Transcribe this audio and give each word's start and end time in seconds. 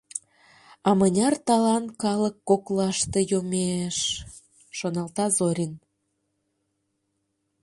«А 0.87 0.89
мыняр 0.99 1.33
талант 1.47 1.89
калык 2.03 2.35
коклаште 2.49 3.19
йомеш,— 3.31 3.97
шоналта 4.77 5.25
Зорин. 5.37 5.73